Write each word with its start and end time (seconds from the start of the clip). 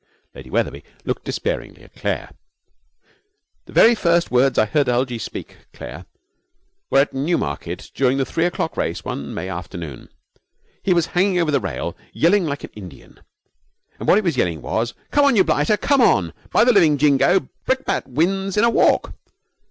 Lady 0.33 0.49
Wetherby 0.49 0.83
looked 1.05 1.25
despairingly 1.25 1.83
at 1.83 1.93
Claire. 1.93 2.31
'The 3.65 3.71
very 3.71 3.93
first 3.93 4.31
words 4.31 4.57
I 4.57 4.65
heard 4.65 4.89
Algie 4.89 5.19
speak, 5.19 5.57
Claire, 5.73 6.07
were 6.89 7.01
at 7.01 7.13
Newmarket 7.13 7.91
during 7.93 8.17
the 8.17 8.25
three 8.25 8.45
o'clock 8.45 8.75
race 8.75 9.05
one 9.05 9.31
May 9.31 9.47
afternoon. 9.47 10.09
He 10.81 10.91
was 10.91 11.05
hanging 11.13 11.37
over 11.37 11.51
the 11.51 11.59
rail, 11.59 11.95
yelling 12.13 12.47
like 12.47 12.63
an 12.63 12.71
Indian, 12.73 13.19
and 13.99 14.07
what 14.07 14.15
he 14.17 14.21
was 14.23 14.37
yelling 14.37 14.63
was, 14.63 14.95
"Come 15.11 15.23
on, 15.25 15.35
you 15.35 15.43
blighter, 15.43 15.77
come 15.77 16.01
on! 16.01 16.33
By 16.49 16.63
the 16.63 16.73
living 16.73 16.97
jingo, 16.97 17.47
Brickbat 17.67 18.07
wins 18.07 18.57
in 18.57 18.63
a 18.63 18.71
walk!" 18.71 19.13